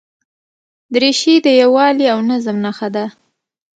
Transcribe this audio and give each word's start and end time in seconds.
دریشي 0.93 1.35
د 1.45 1.47
یووالي 1.61 2.05
او 2.13 2.19
نظم 2.29 2.55
نښه 2.65 2.87
ده. 2.95 3.05